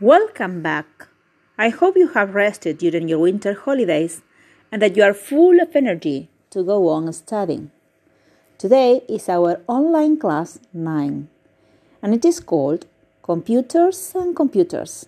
Welcome 0.00 0.60
back. 0.60 1.08
I 1.56 1.70
hope 1.70 1.96
you 1.96 2.08
have 2.08 2.34
rested 2.34 2.76
during 2.76 3.08
your 3.08 3.18
winter 3.18 3.54
holidays 3.54 4.20
and 4.70 4.82
that 4.82 4.94
you 4.94 5.02
are 5.02 5.14
full 5.14 5.58
of 5.58 5.74
energy 5.74 6.28
to 6.50 6.62
go 6.62 6.88
on 6.88 7.10
studying. 7.14 7.70
Today 8.58 9.00
is 9.08 9.26
our 9.30 9.62
online 9.66 10.18
class 10.18 10.60
9 10.74 11.28
and 12.02 12.14
it 12.14 12.26
is 12.26 12.40
called 12.40 12.84
Computers 13.22 14.12
and 14.14 14.36
Computers. 14.36 15.06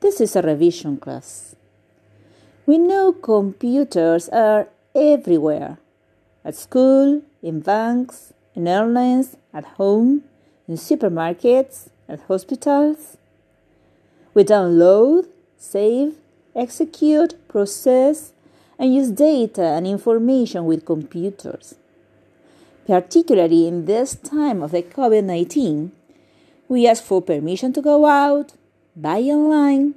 This 0.00 0.20
is 0.20 0.34
a 0.34 0.42
revision 0.42 0.96
class. 0.96 1.54
We 2.66 2.78
know 2.78 3.12
computers 3.12 4.28
are 4.30 4.66
everywhere 4.92 5.78
at 6.44 6.56
school, 6.56 7.22
in 7.44 7.60
banks, 7.60 8.32
in 8.56 8.66
airlines, 8.66 9.36
at 9.54 9.66
home, 9.78 10.24
in 10.66 10.74
supermarkets, 10.74 11.90
at 12.08 12.22
hospitals 12.22 13.18
we 14.36 14.44
download, 14.44 15.26
save, 15.56 16.18
execute, 16.54 17.34
process, 17.48 18.34
and 18.78 18.94
use 18.94 19.08
data 19.08 19.62
and 19.62 19.86
information 19.86 20.66
with 20.66 20.84
computers. 20.84 21.76
Particularly 22.86 23.66
in 23.66 23.86
this 23.86 24.14
time 24.14 24.62
of 24.62 24.72
the 24.72 24.82
COVID 24.82 25.24
19, 25.24 25.90
we 26.68 26.86
ask 26.86 27.02
for 27.02 27.22
permission 27.22 27.72
to 27.72 27.80
go 27.80 28.04
out, 28.04 28.52
buy 28.94 29.20
online, 29.20 29.94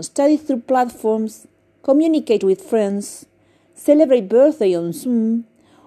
study 0.00 0.36
through 0.36 0.62
platforms, 0.62 1.46
communicate 1.84 2.42
with 2.42 2.60
friends, 2.60 3.26
celebrate 3.76 4.28
birthday 4.28 4.74
on 4.74 4.92
Zoom, 4.92 5.44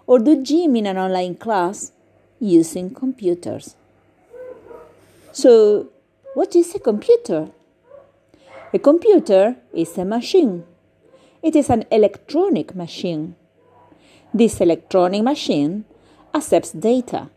or 0.08 0.18
do 0.18 0.42
gym 0.42 0.78
in 0.78 0.86
an 0.86 0.98
online 0.98 1.36
class 1.36 1.92
using 2.40 2.90
computers. 2.94 3.76
So, 5.34 5.90
what 6.36 6.56
is 6.56 6.74
a 6.74 6.80
computer? 6.80 7.50
A 8.74 8.80
computer 8.80 9.58
is 9.74 9.98
a 9.98 10.06
machine. 10.06 10.64
It 11.44 11.58
is 11.58 11.70
an 11.70 11.84
electronic 11.92 12.74
machine. 12.74 13.36
This 14.34 14.62
electronic 14.62 15.24
machine 15.24 15.84
accepts 16.34 16.72
data. 16.72 17.30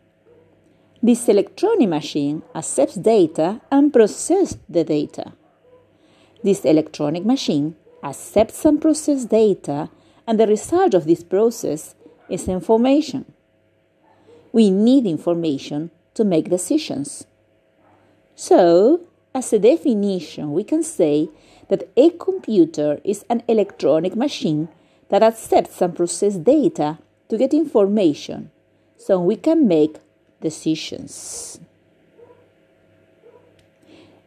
This 1.02 1.28
electronic 1.28 1.88
machine 1.88 2.42
accepts 2.54 2.94
data 2.94 3.60
and 3.72 3.92
processes 3.92 4.58
the 4.68 4.84
data. 4.84 5.32
This 6.44 6.64
electronic 6.64 7.24
machine 7.24 7.74
accepts 8.04 8.64
and 8.64 8.80
processes 8.80 9.24
data, 9.24 9.90
and 10.28 10.38
the 10.38 10.46
result 10.46 10.94
of 10.94 11.04
this 11.04 11.24
process 11.24 11.96
is 12.28 12.46
information. 12.46 13.24
We 14.52 14.70
need 14.70 15.04
information 15.04 15.90
to 16.14 16.22
make 16.22 16.48
decisions. 16.48 17.26
So, 18.36 19.00
as 19.34 19.52
a 19.52 19.58
definition, 19.58 20.52
we 20.52 20.62
can 20.62 20.82
say 20.82 21.28
that 21.68 21.88
a 21.96 22.10
computer 22.10 23.00
is 23.02 23.24
an 23.28 23.42
electronic 23.48 24.14
machine 24.14 24.68
that 25.08 25.24
accepts 25.24 25.82
and 25.82 25.96
processes 25.96 26.38
data 26.38 26.98
to 27.28 27.36
get 27.36 27.52
information 27.52 28.50
so 28.96 29.20
we 29.20 29.34
can 29.34 29.66
make 29.66 29.96
decisions. 30.40 31.58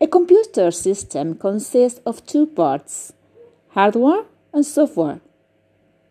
A 0.01 0.07
computer 0.07 0.71
system 0.71 1.35
consists 1.35 2.01
of 2.05 2.25
two 2.25 2.45
parts 2.45 3.13
hardware 3.69 4.25
and 4.53 4.65
software. 4.65 5.21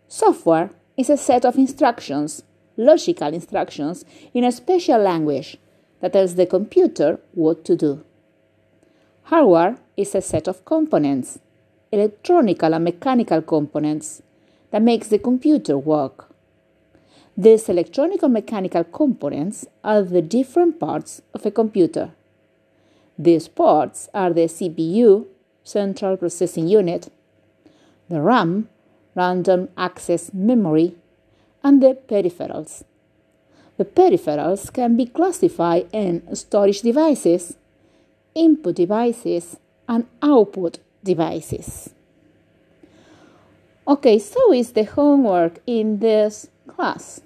Software 0.09 0.71
is 0.97 1.11
a 1.11 1.17
set 1.17 1.45
of 1.45 1.57
instructions, 1.57 2.43
logical 2.77 3.35
instructions, 3.35 4.05
in 4.33 4.45
a 4.45 4.53
special 4.53 4.99
language 4.99 5.59
that 6.01 6.13
tells 6.13 6.37
the 6.37 6.47
computer 6.47 7.21
what 7.33 7.65
to 7.65 7.77
do. 7.77 8.06
Hardware 9.27 9.77
is 9.97 10.15
a 10.15 10.21
set 10.21 10.47
of 10.47 10.65
components, 10.65 11.41
electronical 11.91 12.73
and 12.73 12.85
mechanical 12.85 13.43
components, 13.43 14.23
that 14.71 14.83
makes 14.83 15.09
the 15.09 15.19
computer 15.19 15.77
work. 15.77 16.33
These 17.37 17.69
electronic 17.69 18.23
and 18.23 18.33
mechanical 18.33 18.85
components 18.85 19.67
are 19.83 20.03
the 20.03 20.23
different 20.23 20.79
parts 20.79 21.23
of 21.35 21.45
a 21.45 21.51
computer. 21.51 22.13
These 23.19 23.49
parts 23.49 24.09
are 24.15 24.33
the 24.33 24.43
CPU, 24.43 25.27
Central 25.65 26.17
Processing 26.17 26.69
Unit, 26.69 27.13
the 28.09 28.21
RAM, 28.21 28.69
Random 29.17 29.71
Access 29.77 30.33
Memory, 30.33 30.95
and 31.65 31.83
the 31.83 31.99
peripherals. 32.09 32.85
The 33.77 33.87
peripherals 33.87 34.73
can 34.73 34.97
be 34.97 35.07
classified 35.07 35.89
in 35.93 36.33
storage 36.37 36.83
devices, 36.83 37.57
input 38.37 38.77
devices 38.77 39.57
and 39.89 40.07
output 40.23 40.79
devices. 41.03 41.91
Okay, 43.89 44.19
so 44.19 44.53
is 44.53 44.73
the 44.73 44.85
homework 44.85 45.61
in 45.67 46.01
this 46.01 46.49
class? 46.67 47.21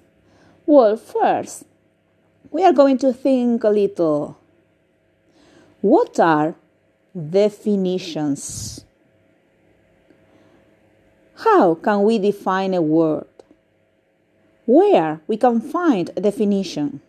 Well, 0.65 0.95
first, 0.95 1.65
we 2.51 2.63
are 2.63 2.73
going 2.73 2.97
to 2.99 3.11
think 3.11 3.63
a 3.63 3.69
little. 3.69 4.37
What 5.81 6.19
are 6.19 6.55
definitions? 7.15 8.85
How 11.37 11.73
can 11.75 12.03
we 12.03 12.19
define 12.19 12.75
a 12.75 12.81
word? 12.81 13.25
Where 14.67 15.21
we 15.27 15.37
can 15.37 15.59
find 15.59 16.11
a 16.15 16.21
definition? 16.21 17.01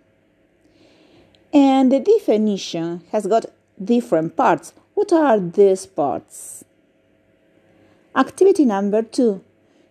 And 1.52 1.92
the 1.92 2.00
definition 2.00 3.02
has 3.12 3.26
got 3.26 3.44
different 3.82 4.36
parts. 4.36 4.74
What 4.94 5.12
are 5.12 5.38
these 5.38 5.86
parts? 5.86 6.64
Activity 8.14 8.64
number 8.64 9.02
two. 9.02 9.42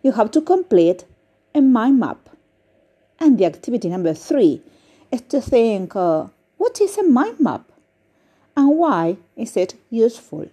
You 0.03 0.13
have 0.13 0.31
to 0.31 0.41
complete 0.41 1.05
a 1.53 1.61
mind 1.61 1.99
map. 1.99 2.29
And 3.19 3.37
the 3.37 3.45
activity 3.45 3.89
number 3.89 4.13
three 4.13 4.61
is 5.11 5.21
to 5.29 5.41
think 5.41 5.95
uh, 5.95 6.27
what 6.57 6.81
is 6.81 6.97
a 6.97 7.03
mind 7.03 7.39
map 7.39 7.71
and 8.55 8.77
why 8.77 9.17
is 9.35 9.57
it 9.57 9.75
useful? 9.89 10.47